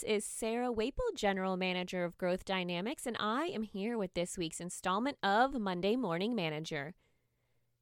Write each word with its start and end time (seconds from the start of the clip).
This 0.00 0.24
is 0.24 0.24
Sarah 0.24 0.72
Waple, 0.72 1.04
General 1.14 1.58
Manager 1.58 2.04
of 2.04 2.16
Growth 2.16 2.46
Dynamics, 2.46 3.04
and 3.04 3.18
I 3.20 3.46
am 3.46 3.64
here 3.64 3.98
with 3.98 4.14
this 4.14 4.38
week's 4.38 4.60
installment 4.60 5.18
of 5.22 5.60
Monday 5.60 5.94
Morning 5.94 6.34
Manager. 6.34 6.94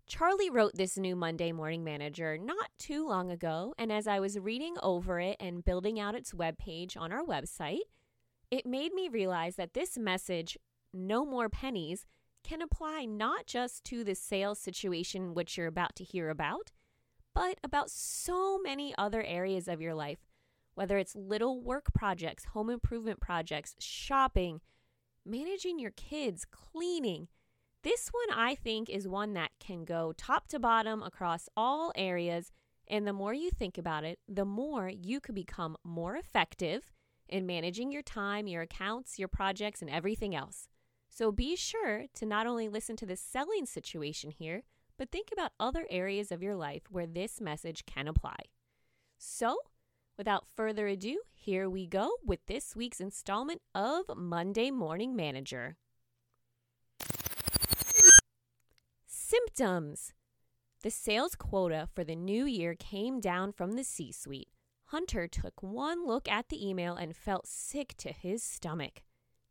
Charlie 0.08 0.50
wrote 0.50 0.74
this 0.74 0.96
new 0.96 1.14
Monday 1.14 1.52
Morning 1.52 1.84
Manager 1.84 2.36
not 2.36 2.70
too 2.76 3.06
long 3.06 3.30
ago, 3.30 3.72
and 3.78 3.92
as 3.92 4.08
I 4.08 4.18
was 4.18 4.36
reading 4.36 4.74
over 4.82 5.20
it 5.20 5.36
and 5.38 5.64
building 5.64 6.00
out 6.00 6.16
its 6.16 6.32
webpage 6.32 6.96
on 6.96 7.12
our 7.12 7.22
website, 7.22 7.86
it 8.50 8.66
made 8.66 8.92
me 8.94 9.08
realize 9.08 9.54
that 9.54 9.74
this 9.74 9.96
message, 9.96 10.58
No 10.92 11.24
More 11.24 11.48
Pennies, 11.48 12.04
can 12.42 12.60
apply 12.62 13.04
not 13.04 13.46
just 13.46 13.84
to 13.84 14.02
the 14.02 14.16
sales 14.16 14.58
situation 14.58 15.34
which 15.34 15.56
you're 15.56 15.68
about 15.68 15.94
to 15.94 16.04
hear 16.04 16.30
about, 16.30 16.72
but 17.32 17.60
about 17.62 17.90
so 17.90 18.58
many 18.58 18.92
other 18.98 19.22
areas 19.22 19.68
of 19.68 19.80
your 19.80 19.94
life, 19.94 20.18
whether 20.78 20.96
it's 20.96 21.16
little 21.16 21.60
work 21.60 21.92
projects, 21.92 22.44
home 22.44 22.70
improvement 22.70 23.20
projects, 23.20 23.74
shopping, 23.80 24.60
managing 25.26 25.80
your 25.80 25.90
kids, 25.90 26.44
cleaning 26.44 27.26
this 27.82 28.08
one, 28.08 28.38
I 28.38 28.54
think, 28.54 28.88
is 28.88 29.08
one 29.08 29.34
that 29.34 29.50
can 29.60 29.84
go 29.84 30.12
top 30.16 30.46
to 30.48 30.58
bottom 30.58 31.02
across 31.02 31.48
all 31.56 31.92
areas. 31.96 32.52
And 32.88 33.06
the 33.06 33.12
more 33.12 33.34
you 33.34 33.50
think 33.50 33.76
about 33.76 34.04
it, 34.04 34.18
the 34.28 34.44
more 34.44 34.88
you 34.88 35.20
could 35.20 35.34
become 35.34 35.76
more 35.84 36.16
effective 36.16 36.92
in 37.28 37.46
managing 37.46 37.92
your 37.92 38.02
time, 38.02 38.46
your 38.46 38.62
accounts, 38.62 39.18
your 39.18 39.28
projects, 39.28 39.80
and 39.80 39.90
everything 39.90 40.34
else. 40.34 40.68
So 41.08 41.32
be 41.32 41.56
sure 41.56 42.04
to 42.14 42.26
not 42.26 42.46
only 42.46 42.68
listen 42.68 42.96
to 42.96 43.06
the 43.06 43.16
selling 43.16 43.66
situation 43.66 44.30
here, 44.30 44.62
but 44.96 45.10
think 45.10 45.30
about 45.32 45.52
other 45.58 45.86
areas 45.90 46.32
of 46.32 46.42
your 46.42 46.56
life 46.56 46.82
where 46.90 47.06
this 47.06 47.40
message 47.40 47.84
can 47.86 48.08
apply. 48.08 48.36
So, 49.18 49.58
without 50.18 50.48
further 50.56 50.88
ado, 50.88 51.20
here 51.32 51.70
we 51.70 51.86
go 51.86 52.10
with 52.26 52.44
this 52.46 52.74
week's 52.74 53.00
installment 53.00 53.62
of 53.72 54.04
Monday 54.16 54.70
Morning 54.70 55.14
Manager. 55.14 55.76
Symptoms 59.06 60.12
The 60.82 60.90
sales 60.90 61.36
quota 61.36 61.88
for 61.94 62.02
the 62.02 62.16
new 62.16 62.44
year 62.44 62.74
came 62.74 63.20
down 63.20 63.52
from 63.52 63.72
the 63.72 63.84
C 63.84 64.10
suite. 64.10 64.48
Hunter 64.86 65.28
took 65.28 65.62
one 65.62 66.04
look 66.04 66.28
at 66.28 66.48
the 66.48 66.68
email 66.68 66.96
and 66.96 67.14
felt 67.14 67.46
sick 67.46 67.94
to 67.98 68.12
his 68.12 68.42
stomach. 68.42 69.02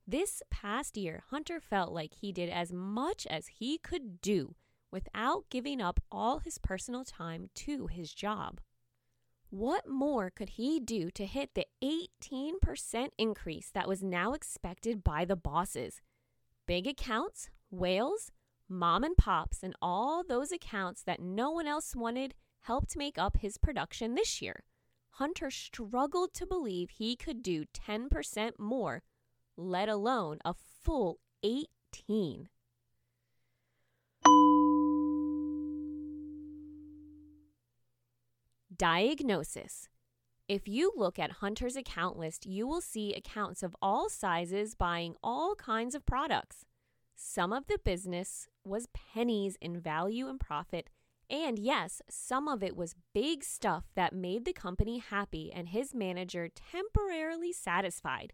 This 0.06 0.42
past 0.50 0.98
year, 0.98 1.24
Hunter 1.30 1.60
felt 1.60 1.94
like 1.94 2.14
he 2.16 2.32
did 2.32 2.50
as 2.50 2.74
much 2.74 3.26
as 3.30 3.48
he 3.48 3.78
could 3.78 4.20
do 4.20 4.56
without 4.92 5.46
giving 5.50 5.80
up 5.80 6.00
all 6.12 6.40
his 6.40 6.58
personal 6.58 7.04
time 7.04 7.50
to 7.56 7.88
his 7.88 8.14
job. 8.14 8.60
What 9.50 9.88
more 9.88 10.30
could 10.30 10.50
he 10.50 10.82
do 10.82 11.10
to 11.12 11.26
hit 11.26 11.52
the 11.54 11.66
18% 11.82 13.10
increase 13.18 13.70
that 13.72 13.88
was 13.88 14.04
now 14.04 14.34
expected 14.34 15.06
by 15.06 15.24
the 15.24 15.38
bosses? 15.38 16.02
Big 16.66 16.86
accounts, 16.86 17.50
whales, 17.72 18.30
mom 18.68 19.06
and 19.06 19.16
pops, 19.16 19.64
and 19.64 19.74
all 19.82 20.22
those 20.22 20.52
accounts 20.52 21.02
that 21.04 21.22
no 21.22 21.50
one 21.52 21.66
else 21.66 21.96
wanted 21.96 22.34
helped 22.64 22.98
make 22.98 23.18
up 23.18 23.38
his 23.38 23.58
production 23.58 24.16
this 24.16 24.42
year. 24.42 24.64
Hunter 25.12 25.50
struggled 25.50 26.34
to 26.34 26.46
believe 26.46 26.90
he 26.90 27.16
could 27.16 27.42
do 27.42 27.64
10% 27.74 28.60
more, 28.60 29.02
let 29.56 29.88
alone 29.88 30.40
a 30.44 30.54
full 30.84 31.20
18. 31.42 32.50
Diagnosis 38.78 39.90
If 40.48 40.68
you 40.68 40.94
look 40.96 41.18
at 41.18 41.42
Hunter's 41.42 41.76
account 41.76 42.16
list, 42.16 42.46
you 42.46 42.68
will 42.68 42.80
see 42.80 43.12
accounts 43.12 43.64
of 43.64 43.76
all 43.82 44.08
sizes 44.08 44.76
buying 44.76 45.16
all 45.24 45.56
kinds 45.56 45.96
of 45.96 46.06
products. 46.06 46.64
Some 47.16 47.52
of 47.52 47.66
the 47.66 47.80
business 47.84 48.48
was 48.64 48.86
pennies 48.94 49.58
in 49.60 49.80
value 49.80 50.28
and 50.28 50.40
profit. 50.40 50.92
And 51.28 51.58
yes, 51.58 52.04
some 52.08 52.48
of 52.48 52.62
it 52.62 52.78
was 52.78 52.94
big 53.16 53.44
stuff 53.44 53.86
that 53.96 54.14
made 54.14 54.46
the 54.46 54.54
company 54.54 55.00
happy 55.00 55.52
and 55.52 55.70
his 55.70 55.96
manager 55.96 56.48
temporarily 56.72 57.54
satisfied. 57.54 58.34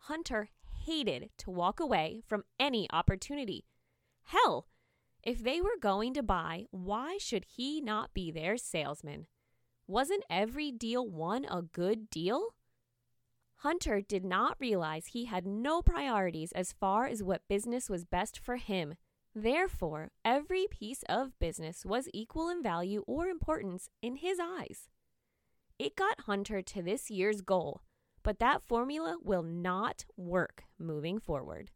Hunter 0.00 0.50
hated 0.84 1.30
to 1.38 1.50
walk 1.50 1.80
away 1.80 2.20
from 2.26 2.44
any 2.60 2.86
opportunity. 2.92 3.64
Hell, 4.24 4.66
if 5.22 5.42
they 5.42 5.62
were 5.62 5.78
going 5.80 6.12
to 6.12 6.22
buy, 6.22 6.66
why 6.72 7.16
should 7.16 7.46
he 7.56 7.80
not 7.80 8.12
be 8.12 8.30
their 8.30 8.58
salesman? 8.58 9.28
Wasn't 9.92 10.24
every 10.30 10.72
deal 10.72 11.06
won 11.06 11.44
a 11.44 11.60
good 11.60 12.08
deal? 12.08 12.54
Hunter 13.56 14.00
did 14.00 14.24
not 14.24 14.56
realize 14.58 15.08
he 15.08 15.26
had 15.26 15.46
no 15.46 15.82
priorities 15.82 16.50
as 16.52 16.72
far 16.72 17.04
as 17.04 17.22
what 17.22 17.46
business 17.46 17.90
was 17.90 18.06
best 18.06 18.38
for 18.38 18.56
him. 18.56 18.94
Therefore, 19.34 20.10
every 20.24 20.66
piece 20.66 21.04
of 21.10 21.38
business 21.38 21.84
was 21.84 22.08
equal 22.14 22.48
in 22.48 22.62
value 22.62 23.04
or 23.06 23.26
importance 23.26 23.90
in 24.00 24.16
his 24.16 24.38
eyes. 24.40 24.88
It 25.78 25.94
got 25.94 26.20
Hunter 26.20 26.62
to 26.62 26.80
this 26.80 27.10
year's 27.10 27.42
goal, 27.42 27.82
but 28.22 28.38
that 28.38 28.62
formula 28.62 29.18
will 29.22 29.42
not 29.42 30.06
work 30.16 30.64
moving 30.78 31.18
forward. 31.18 31.70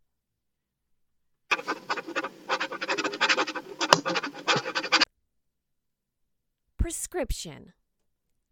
Prescription 6.79 7.75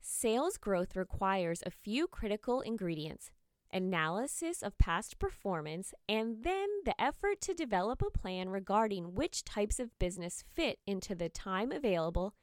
Sales 0.06 0.58
growth 0.58 0.96
requires 0.96 1.62
a 1.64 1.70
few 1.70 2.06
critical 2.06 2.60
ingredients 2.60 3.30
analysis 3.72 4.62
of 4.62 4.76
past 4.76 5.18
performance, 5.18 5.94
and 6.06 6.44
then 6.44 6.68
the 6.84 6.94
effort 7.00 7.40
to 7.40 7.54
develop 7.54 8.02
a 8.02 8.10
plan 8.10 8.50
regarding 8.50 9.14
which 9.14 9.44
types 9.44 9.80
of 9.80 9.98
business 9.98 10.44
fit 10.54 10.78
into 10.86 11.14
the 11.14 11.30
time 11.30 11.72
available 11.72 12.34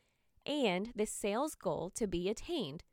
and 0.44 0.92
the 0.96 1.06
sales 1.06 1.54
goal 1.54 1.92
to 1.94 2.08
be 2.08 2.28
attained. 2.28 2.84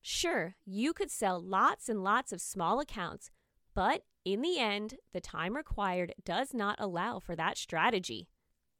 Sure, 0.00 0.54
you 0.64 0.92
could 0.92 1.10
sell 1.10 1.40
lots 1.40 1.88
and 1.88 2.04
lots 2.04 2.32
of 2.32 2.40
small 2.40 2.78
accounts, 2.78 3.32
but 3.74 4.04
in 4.24 4.40
the 4.40 4.58
end, 4.60 4.94
the 5.12 5.20
time 5.20 5.56
required 5.56 6.14
does 6.24 6.54
not 6.54 6.76
allow 6.78 7.18
for 7.18 7.34
that 7.34 7.58
strategy. 7.58 8.28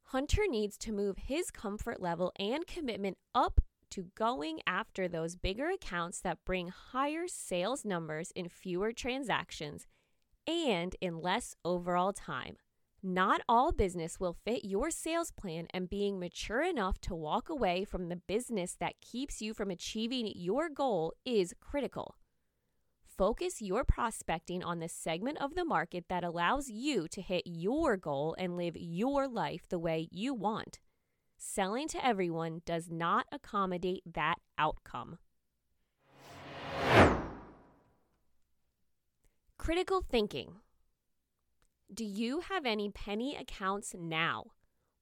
Hunter 0.05 0.43
needs 0.47 0.77
to 0.77 0.93
move 0.93 1.17
his 1.17 1.51
comfort 1.51 2.01
level 2.01 2.31
and 2.39 2.65
commitment 2.65 3.17
up 3.35 3.59
to 3.91 4.07
going 4.15 4.59
after 4.67 5.07
those 5.07 5.35
bigger 5.35 5.69
accounts 5.69 6.21
that 6.21 6.45
bring 6.45 6.69
higher 6.69 7.27
sales 7.27 7.85
numbers 7.85 8.31
in 8.35 8.49
fewer 8.49 8.91
transactions 8.91 9.87
and 10.47 10.95
in 11.01 11.21
less 11.21 11.55
overall 11.63 12.13
time. 12.13 12.55
Not 13.07 13.41
all 13.47 13.71
business 13.71 14.19
will 14.19 14.33
fit 14.33 14.65
your 14.65 14.89
sales 14.89 15.31
plan, 15.31 15.67
and 15.71 15.87
being 15.87 16.19
mature 16.19 16.63
enough 16.63 16.99
to 17.01 17.13
walk 17.13 17.49
away 17.49 17.83
from 17.83 18.09
the 18.09 18.15
business 18.15 18.75
that 18.79 18.99
keeps 18.99 19.43
you 19.43 19.53
from 19.53 19.69
achieving 19.69 20.31
your 20.35 20.69
goal 20.69 21.13
is 21.23 21.53
critical. 21.61 22.15
Focus 23.05 23.61
your 23.61 23.83
prospecting 23.83 24.63
on 24.63 24.79
the 24.79 24.89
segment 24.89 25.37
of 25.39 25.53
the 25.53 25.63
market 25.63 26.05
that 26.09 26.23
allows 26.23 26.67
you 26.67 27.07
to 27.09 27.21
hit 27.21 27.43
your 27.45 27.95
goal 27.95 28.35
and 28.39 28.57
live 28.57 28.75
your 28.75 29.27
life 29.27 29.67
the 29.69 29.79
way 29.79 30.07
you 30.11 30.33
want. 30.33 30.79
Selling 31.47 31.87
to 31.89 32.03
everyone 32.05 32.63
does 32.65 32.89
not 32.89 33.27
accommodate 33.31 34.01
that 34.11 34.37
outcome. 34.57 35.19
Critical 39.57 40.01
thinking. 40.01 40.55
Do 41.93 42.03
you 42.03 42.41
have 42.41 42.65
any 42.65 42.89
penny 42.89 43.37
accounts 43.37 43.93
now? 43.97 44.53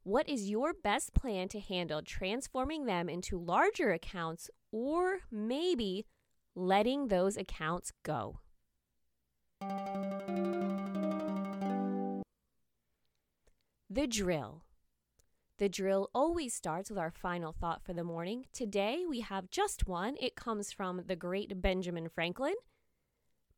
What 0.03 0.27
is 0.27 0.49
your 0.49 0.73
best 0.73 1.13
plan 1.13 1.47
to 1.47 1.61
handle 1.61 2.01
transforming 2.03 2.85
them 2.85 3.07
into 3.07 3.39
larger 3.39 3.91
accounts 3.93 4.49
or 4.69 5.19
maybe 5.31 6.05
letting 6.55 7.07
those 7.07 7.37
accounts 7.37 7.93
go? 8.03 8.41
The 13.89 14.07
drill. 14.07 14.62
The 15.63 15.69
drill 15.69 16.09
always 16.13 16.53
starts 16.53 16.89
with 16.89 16.99
our 16.99 17.09
final 17.09 17.53
thought 17.53 17.85
for 17.85 17.93
the 17.93 18.03
morning. 18.03 18.47
Today 18.51 19.05
we 19.07 19.21
have 19.21 19.49
just 19.49 19.87
one. 19.87 20.17
It 20.19 20.35
comes 20.35 20.73
from 20.73 21.03
the 21.07 21.15
great 21.15 21.61
Benjamin 21.61 22.09
Franklin. 22.09 22.55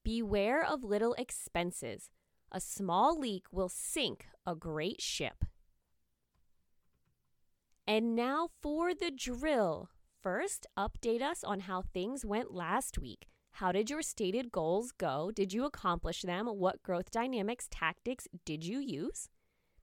Beware 0.03 0.63
of 0.63 0.83
little 0.83 1.15
expenses. 1.15 2.11
A 2.51 2.59
small 2.59 3.19
leak 3.19 3.47
will 3.51 3.69
sink 3.69 4.27
a 4.45 4.53
great 4.53 5.01
ship. 5.01 5.45
And 7.87 8.15
now 8.15 8.49
for 8.61 8.93
the 8.93 9.09
drill. 9.09 9.89
First, 10.21 10.67
update 10.77 11.23
us 11.23 11.43
on 11.43 11.61
how 11.61 11.81
things 11.81 12.23
went 12.23 12.53
last 12.53 12.99
week. 12.99 13.25
How 13.53 13.71
did 13.71 13.89
your 13.89 14.03
stated 14.03 14.51
goals 14.51 14.91
go? 14.91 15.31
Did 15.33 15.53
you 15.53 15.65
accomplish 15.65 16.21
them? 16.21 16.45
What 16.45 16.83
growth 16.83 17.09
dynamics 17.09 17.67
tactics 17.71 18.27
did 18.45 18.63
you 18.63 18.77
use? 18.77 19.27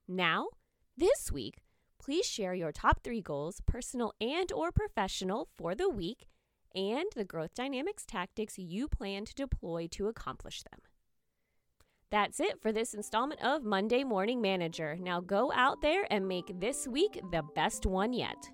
Now, 0.07 0.47
this 0.95 1.29
week, 1.29 1.57
Please 2.03 2.25
share 2.25 2.53
your 2.53 2.73
top 2.73 3.01
3 3.01 3.21
goals, 3.21 3.61
personal 3.65 4.13
and 4.19 4.51
or 4.51 4.73
professional 4.73 5.47
for 5.55 5.73
the 5.73 5.87
week 5.87 6.27
and 6.75 7.05
the 7.15 7.23
growth 7.23 7.53
dynamics 7.53 8.03
tactics 8.05 8.57
you 8.57 8.89
plan 8.89 9.23
to 9.23 9.33
deploy 9.33 9.87
to 9.91 10.07
accomplish 10.07 10.63
them. 10.63 10.81
That's 12.09 12.41
it 12.41 12.61
for 12.61 12.73
this 12.73 12.93
installment 12.93 13.41
of 13.41 13.63
Monday 13.63 14.03
Morning 14.03 14.41
Manager. 14.41 14.97
Now 14.99 15.21
go 15.21 15.53
out 15.55 15.81
there 15.81 16.05
and 16.11 16.27
make 16.27 16.59
this 16.59 16.87
week 16.87 17.21
the 17.31 17.43
best 17.55 17.85
one 17.85 18.11
yet. 18.11 18.49